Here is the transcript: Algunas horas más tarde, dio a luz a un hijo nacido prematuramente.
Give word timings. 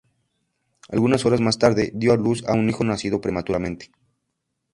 Algunas 0.89 1.27
horas 1.27 1.41
más 1.41 1.59
tarde, 1.59 1.91
dio 1.93 2.11
a 2.11 2.17
luz 2.17 2.43
a 2.47 2.53
un 2.53 2.67
hijo 2.67 2.83
nacido 2.83 3.21
prematuramente. 3.21 3.91